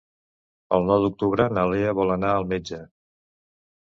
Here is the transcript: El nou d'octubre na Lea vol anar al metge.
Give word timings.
El 0.77 0.87
nou 0.91 1.03
d'octubre 1.03 1.45
na 1.57 1.65
Lea 1.73 1.93
vol 1.99 2.13
anar 2.15 2.31
al 2.37 2.47
metge. 2.53 2.83